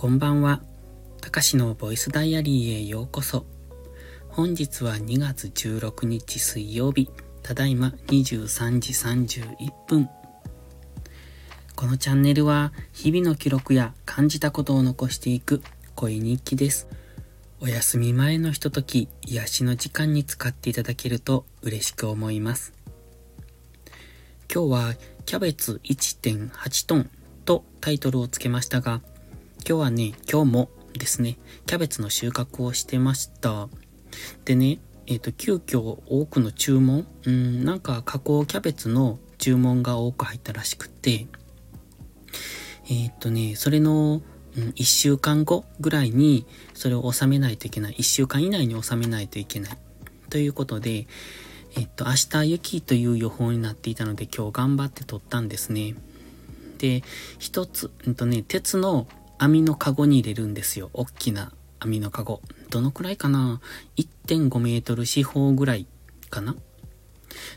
[0.00, 0.62] こんばんは。
[1.20, 3.44] たかしのボイスダイアリーへようこそ。
[4.28, 7.10] 本日は2月16日水曜日、
[7.42, 10.08] ただいま23時31分。
[11.74, 15.62] このチャンネルは日々の記録や感じたことを残していく
[15.96, 16.86] 恋日記です。
[17.58, 22.72] お休み前のひととき、癒しの時間に使っていただけると嬉しく思います。
[24.54, 24.94] 今日は
[25.26, 27.10] キャベツ1.8トン
[27.44, 29.00] とタイトルをつけましたが、
[29.66, 33.68] 今日はね、今日もですね、キャベツの収穫をしてました。
[34.44, 41.26] でね、えっ、ー、と、急遽多くの注文、うん、なんか加工キャベツの注文が多く入ったらしくて、
[42.90, 44.22] えっ、ー、とね、それの、
[44.56, 47.94] うん、1週間後ぐらいにそれを収めないといけない。
[47.94, 49.78] 1週間以内に収めないといけない。
[50.30, 51.06] ということで、
[51.76, 55.94] えっと、明日雪という予報になっていたので今日頑張って撮ったんですね。
[56.78, 57.02] で、
[57.38, 59.06] 一つ、えっとね、鉄の
[59.38, 60.90] 網のカゴに入れるんですよ。
[60.92, 62.42] 大きな網のカゴ。
[62.70, 63.60] どのくらいかな
[63.96, 65.86] ?1.5 メートル四方ぐらい
[66.28, 66.56] かな？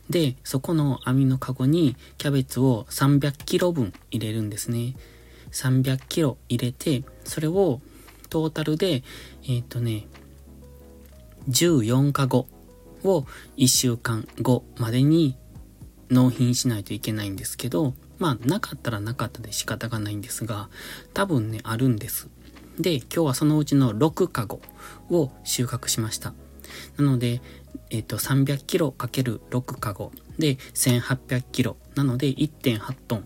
[0.09, 4.96] で、そこの網のカゴにキャベツを300キロ分入れるんですね。
[5.52, 7.82] 300キロ入れて、それを
[8.30, 10.08] トータルで、えっ、ー、とね、
[11.50, 12.48] 14カゴ
[13.04, 13.26] を
[13.58, 15.36] 1週間後までに
[16.09, 20.70] 納品しないといけないんですけど、まあ、なかったらなかったで仕方がないんですが、
[21.16, 22.30] 多分ね、あるんです。
[22.78, 24.62] で、今日はそのうちの6カゴ
[25.10, 26.36] を収穫しました。
[26.98, 27.42] なので、
[27.90, 33.24] えっ、と、300キロ ×6 カゴで1800キロなので1.8トン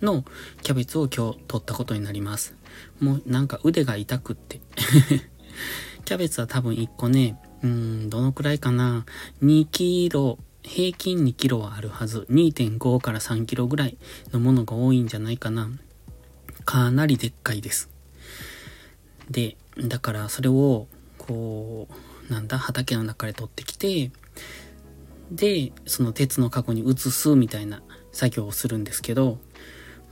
[0.00, 0.24] の
[0.62, 2.54] キャベツを今日取ったことになります。
[3.00, 4.60] もうなんか腕が痛くって
[6.06, 9.06] キャベツは多分1個ね、うん、どのくらいかな
[9.42, 12.26] ?2 キロ平均2キロはあるはず。
[12.30, 13.96] 2.5から3キロぐらい
[14.32, 15.70] のものが多いんじゃないかな。
[16.64, 17.90] かなりでっかいです。
[19.30, 20.86] で、だからそれを、
[21.18, 21.88] こ
[22.28, 24.10] う、なんだ、畑の中で取ってきて、
[25.30, 27.82] で、その鉄のカゴに移すみたいな
[28.12, 29.38] 作業をするんですけど、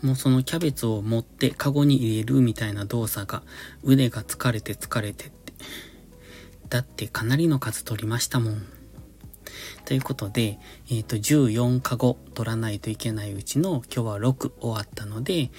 [0.02, 3.42] もうそのキャベツを持ってカゴに入れるみたいな動作が
[3.82, 5.52] 腕が疲れて疲れてって。
[6.70, 8.79] だってかなりの数取りましたもん。
[9.84, 10.58] ということで、
[10.90, 15.50] えっ、ー、と、14カゴ取らないといけないうちの今日は6終わったので、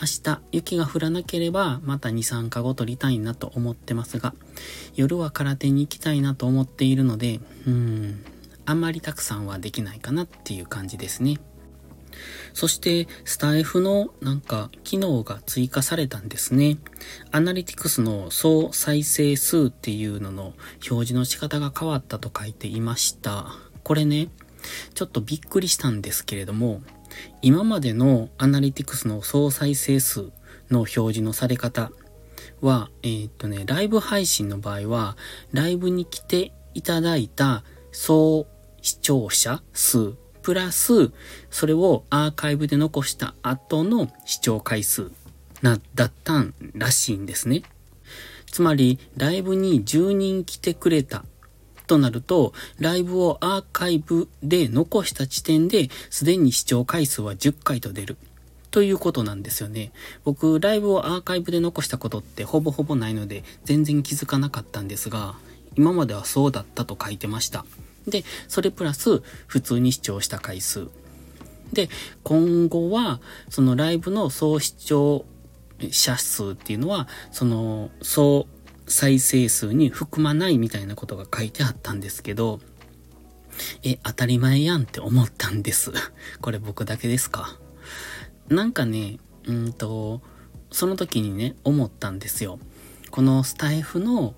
[0.00, 4.34] 明日雪が降らなければまた2、3カゴ取りたいなと思ってますが、
[4.94, 8.24] 夜は空手に行きたいなと思っているので、うん、
[8.66, 11.38] あんまりたくさんはできないかなっていう感じですね。
[12.52, 16.78] そして、スタイフのなんか機能が追加されたんですね。
[17.30, 20.42] アナリティクスの総再生数っていうのの
[20.90, 23.52] 表示の仕方が変わったと書いていました。
[23.82, 24.28] これね、
[24.94, 26.82] ちょっとびっくりしたんですけれども、
[27.42, 30.30] 今までのアナリティクスの総再生数
[30.70, 31.90] の表示のされ方
[32.60, 35.16] は、えー、っとね、ライブ配信の場合は、
[35.52, 38.46] ライブに来ていただいた総
[38.82, 41.12] 視聴者数プラス、
[41.50, 45.10] それをアーカイブで残した後の視聴回数
[45.62, 47.62] な、だったんらしいんですね。
[48.50, 51.24] つまり、ライブに10人来てくれた
[51.86, 58.16] となると、ライブをアーカイブで残した時点で、すでに視聴回数は10回と出る。
[58.70, 59.92] ということなんですよね。
[60.24, 65.34] 僕、ライブをアーカイブで残したことってほぼほぼないので、全然気づかなかったんですが、
[65.76, 67.64] 今まではそうだったと書いてました。
[68.06, 70.88] で、それプラス普通に視聴した回数。
[71.72, 71.88] で、
[72.24, 75.24] 今後は、そのライブの総視聴
[75.90, 78.46] 者数っていうのは、その総
[78.86, 82.60] 再生数に含まないみたいなことが書いてあったんですけど、
[83.82, 85.92] え、当たり前やんって思ったんです。
[86.40, 87.58] これ僕だけですか？
[88.48, 90.22] なんかね、うんと、
[90.72, 92.58] その時にね、思ったんですよ。
[93.10, 94.34] このスタイフの、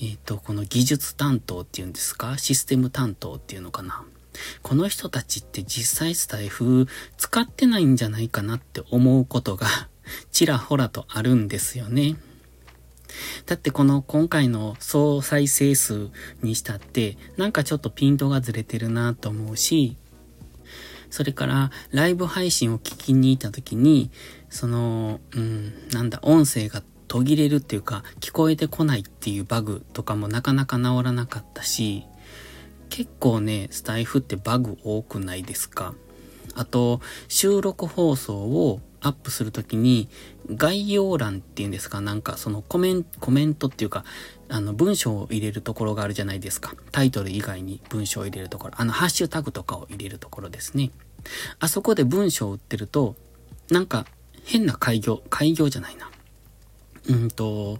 [0.00, 2.36] えっ、ー、と、この技術担当っていうんですか？
[2.38, 4.04] システム担当っていうのかな？
[4.62, 6.86] この人たちって実際スタイフ
[7.16, 9.66] 使ってないんじゃないかなって思うことが
[10.32, 12.16] ちらほらとあるんですよね。
[13.46, 16.10] だってこの今回の総再生数
[16.42, 19.96] にしたってなんかちょっとピントがずれてるなと思うし、
[21.10, 24.10] それからライブ配信を聞きに行った時に、
[24.50, 32.04] その、うん、なんだ、音声が途切れるっていうか、聞こえてこないっていうバグとかもなかなか治らなかったし、
[32.90, 35.94] 結構ね、スタイフってバグ多くないですか？
[36.54, 40.08] あと、収録放送をアップするときに、
[40.50, 44.04] 概要欄っていうんですか、なんかそのコメント、コメントっていうか、
[44.48, 46.74] あの文章を入れるところがあるじゃないですか。
[46.92, 48.74] タイトル以外に文章を入れるところ。
[48.76, 50.90] あの、ハッシュタグとかを入れるところですね。
[51.58, 53.16] あそこで文章を打ってると、
[53.70, 54.06] なんか
[54.44, 56.10] 変な開業、開業じゃないな。
[57.08, 57.78] うんと、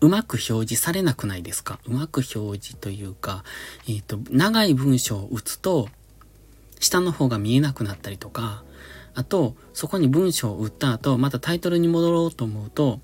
[0.00, 1.78] うまく表示されなくないですか？
[1.86, 3.44] うまく表示というか、
[3.88, 5.88] えっ、ー、と、長い文章を打つと、
[6.78, 8.62] 下の方が見えなくなったりとか、
[9.14, 13.00] あと、そこに文章を打った後、またタイトルに戻ろうと思うと、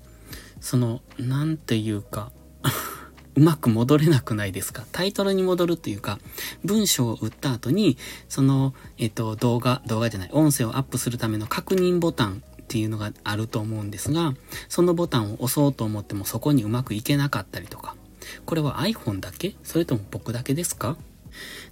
[0.59, 2.31] その、なんていうか
[3.35, 4.83] うまく戻れなくないですか？
[4.91, 6.17] タイトルに戻るっていうか、
[6.63, 7.97] 文章を打った後に、
[8.27, 14.33] その、えっと、動画、動画じゃない、音声をアップするための確認ボタンっていうのがあると思うんですが、
[14.67, 17.95] そのボタンを押そうと思ってもそこにうまくいけなかったりとか。
[18.45, 19.55] これは iPhone だけ？
[19.63, 20.97] それとも僕だけですか？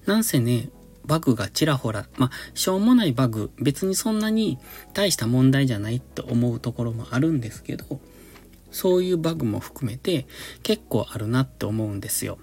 [0.06, 0.70] なんせね、
[1.06, 4.58] バグがちらほら、まあ、しょうもないバグ、別にそんなに
[4.94, 8.00] 大した問題じゃないと思うところもあるんですけど、
[8.72, 10.28] そういうバグも含めて
[10.64, 12.38] 結構あるなって思うんですよ。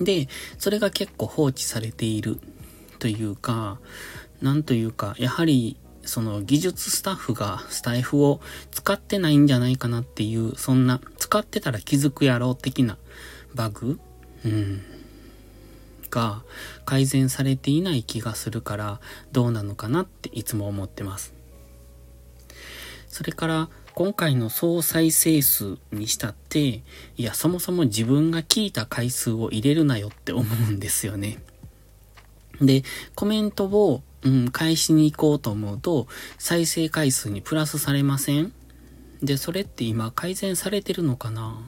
[0.00, 0.26] で、
[0.58, 2.40] それが結構放置されている
[2.98, 3.78] というか、
[4.42, 5.76] なんというか、やはり
[6.06, 12.96] その技術スタッフがスタイフを使ってないんじゃないかなっていう、そんな使ってたら気づくやろう的な
[13.54, 14.00] バグ？
[14.44, 14.82] うん。
[16.08, 16.42] が
[16.84, 19.00] 改善されていない気がするから
[19.32, 21.34] どうなのかなっていつも思ってます。
[23.08, 26.82] それから今回の総再生数にしたって、い
[27.16, 31.38] や、そもそも自分が聞いた回数を入れるなよって思うんですよね。
[32.60, 36.08] で、コメントを、うん、返しに行こうと思うと、
[36.38, 38.52] 再生回数にプラスされません？
[39.22, 41.58] で、それって今改善されてるのかな？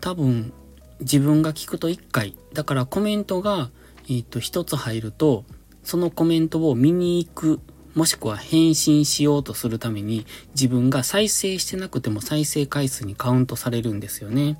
[0.00, 0.52] 多分、
[1.00, 2.36] 自分が聞くと1回。
[2.52, 3.70] だからコメントが、
[4.08, 5.44] えっ、と、1つ入ると、
[5.82, 7.60] そのコメントを見に行く
[7.94, 14.56] もしくは返信しようとするために自分が再生してなくても再生回数にカウントされるんですよね。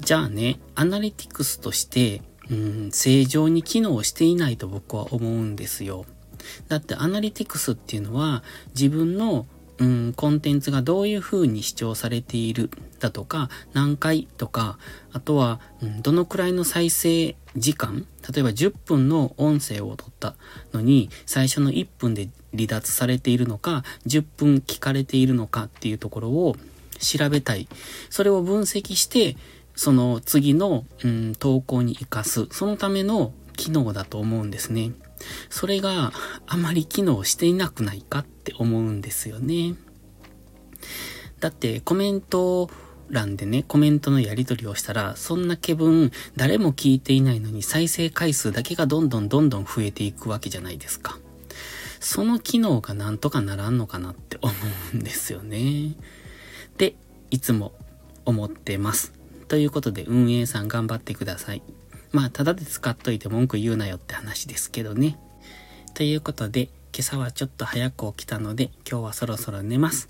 [0.00, 6.04] じゃあね、アナリティクスとして、うん、正常に機能していないと僕は思うんですよ。
[6.68, 8.42] だってアナリティクスっていうのは
[8.74, 9.46] 自分の
[9.78, 14.78] うん、コンテンツがどういう風に視聴されているだとか、何回とか、
[15.12, 20.36] あとは、うん、どのくらいの再生時間例えば10分の音声を取った
[20.72, 26.56] のに、最初の1分で離脱されているのか、10分聞かれているのかっていうところを
[26.98, 27.66] 調べたい。
[28.08, 29.36] それを分析して、
[29.74, 32.46] その次の、うん、投稿に活かす。
[32.50, 34.92] そのための機能だと思うんですね。
[35.50, 36.12] それが
[36.46, 39.74] あまり機能していなくないかって思うんですよね。
[41.40, 42.70] だってコメント
[43.10, 51.18] 欄でね、コメントのやり取りをしたら、そんな気分、誰も聞いていないのに再生回数だけがどんどんどんどん増えていくわけじゃないですか。
[52.00, 54.52] その機能がなんとかならんのかなって思
[54.94, 55.94] うんですよね。
[56.78, 56.96] で、
[57.30, 57.72] いつも
[58.24, 59.12] 思ってます。
[59.52, 61.62] ということで運営さん頑張ってください。
[62.10, 65.18] まあ、ただで使っといて文句言うなよって話ですけどね。
[65.92, 70.08] ということで、今朝はちょっと早く起きたので、今日はそろそろ寝ます。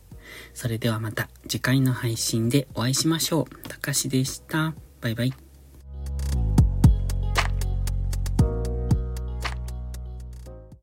[0.55, 3.69] それではまた次回の配信でお会いしましょう。
[3.69, 4.75] たかしでした。
[5.01, 5.52] バイバイ。